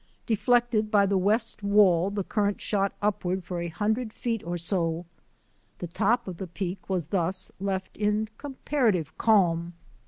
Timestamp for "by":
0.89-1.05